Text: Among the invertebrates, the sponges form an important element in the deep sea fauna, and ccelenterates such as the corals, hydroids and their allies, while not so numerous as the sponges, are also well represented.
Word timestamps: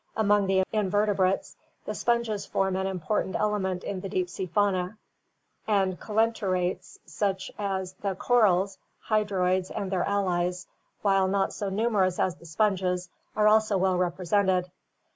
Among 0.17 0.47
the 0.47 0.63
invertebrates, 0.73 1.55
the 1.85 1.93
sponges 1.93 2.43
form 2.47 2.75
an 2.75 2.87
important 2.87 3.35
element 3.35 3.83
in 3.83 3.99
the 3.99 4.09
deep 4.09 4.31
sea 4.31 4.47
fauna, 4.47 4.97
and 5.67 5.99
ccelenterates 5.99 6.97
such 7.05 7.51
as 7.59 7.93
the 7.93 8.15
corals, 8.15 8.79
hydroids 9.09 9.69
and 9.69 9.91
their 9.91 10.03
allies, 10.05 10.65
while 11.03 11.27
not 11.27 11.53
so 11.53 11.69
numerous 11.69 12.17
as 12.17 12.33
the 12.35 12.47
sponges, 12.47 13.09
are 13.35 13.47
also 13.47 13.77
well 13.77 13.95
represented. 13.97 14.71